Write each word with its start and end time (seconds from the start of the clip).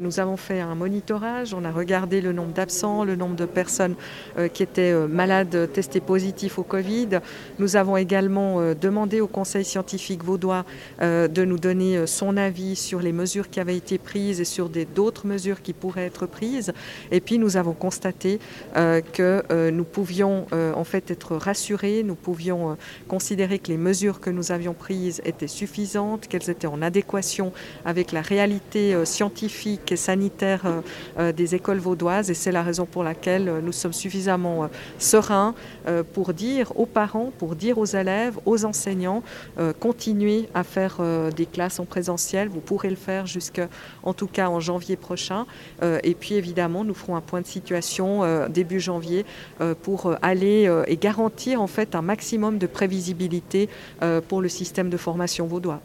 Nous 0.00 0.18
avons 0.18 0.36
fait 0.36 0.58
un 0.58 0.74
monitorage, 0.74 1.54
on 1.54 1.64
a 1.64 1.70
regardé 1.70 2.20
le 2.20 2.32
nombre 2.32 2.52
d'absents, 2.52 3.04
le 3.04 3.14
nombre 3.14 3.36
de 3.36 3.44
personnes 3.44 3.94
euh, 4.36 4.48
qui 4.48 4.64
étaient 4.64 4.90
euh, 4.90 5.06
malades 5.06 5.70
testées 5.72 6.00
positives 6.00 6.58
au 6.58 6.64
Covid. 6.64 7.20
Nous 7.60 7.76
avons 7.76 7.96
également 7.96 8.58
euh, 8.58 8.74
demandé 8.74 9.20
au 9.20 9.28
Conseil 9.28 9.64
scientifique 9.64 10.24
vaudois 10.24 10.64
de 11.00 11.44
nous 11.44 11.58
donner 11.60 12.08
son 12.08 12.36
avis 12.36 12.74
sur 12.74 12.98
les 12.98 13.12
mesures 13.12 13.50
qui 13.50 13.60
avaient 13.60 13.76
été 13.76 13.98
prises 13.98 14.40
et 14.40 14.44
sur 14.44 14.68
d'autres 14.68 15.28
mesures 15.28 15.62
qui 15.62 15.72
pourraient 15.72 16.06
être 16.06 16.26
prises. 16.26 16.72
Et 17.12 17.20
puis 17.20 17.38
nous 17.38 17.56
avons 17.56 17.72
constaté 17.72 18.40
que 18.74 19.70
nous 19.70 19.84
pouvions 19.84 20.46
en 20.52 20.84
fait 20.84 21.10
être 21.10 21.36
rassurés, 21.36 22.02
nous 22.02 22.14
pouvions 22.14 22.76
considérer 23.08 23.58
que 23.58 23.68
les 23.68 23.76
mesures 23.76 24.20
que 24.20 24.30
nous 24.30 24.52
avions 24.52 24.74
prises 24.74 25.20
étaient 25.24 25.46
suffisantes, 25.46 26.26
qu'elles 26.26 26.50
étaient 26.50 26.66
en 26.66 26.82
adéquation 26.82 27.52
avec 27.84 28.12
la 28.12 28.22
réalité 28.22 29.04
scientifique 29.04 29.83
et 29.92 29.96
sanitaire 29.96 30.62
euh, 30.64 30.80
euh, 31.18 31.32
des 31.32 31.54
écoles 31.54 31.78
vaudoises 31.78 32.30
et 32.30 32.34
c'est 32.34 32.52
la 32.52 32.62
raison 32.62 32.86
pour 32.86 33.04
laquelle 33.04 33.48
euh, 33.48 33.60
nous 33.60 33.72
sommes 33.72 33.92
suffisamment 33.92 34.68
sereins 34.98 35.54
pour 36.12 36.32
dire 36.32 36.72
aux 36.76 36.86
parents, 36.86 37.32
pour 37.38 37.56
dire 37.56 37.78
aux 37.78 37.84
élèves, 37.84 38.38
aux 38.46 38.64
enseignants, 38.64 39.22
continuez 39.80 40.48
à 40.54 40.64
faire 40.64 41.00
des 41.34 41.46
classes 41.46 41.78
en 41.78 41.84
présentiel, 41.84 42.48
vous 42.48 42.60
pourrez 42.60 42.90
le 42.90 42.96
faire 42.96 43.26
jusqu'en 43.26 44.12
tout 44.16 44.26
cas 44.26 44.48
en 44.48 44.60
janvier 44.60 44.96
prochain 44.96 45.46
et 45.82 46.14
puis 46.14 46.34
évidemment 46.34 46.84
nous 46.84 46.94
ferons 46.94 47.16
un 47.16 47.20
point 47.20 47.40
de 47.40 47.46
situation 47.46 48.48
début 48.48 48.80
janvier 48.80 49.24
pour 49.82 50.14
aller 50.22 50.70
et 50.86 50.96
garantir 50.96 51.60
en 51.60 51.66
fait 51.66 51.94
un 51.94 52.02
maximum 52.02 52.58
de 52.58 52.66
prévisibilité 52.66 53.68
pour 54.28 54.40
le 54.40 54.48
système 54.48 54.90
de 54.90 54.96
formation 54.96 55.46
vaudois. 55.46 55.80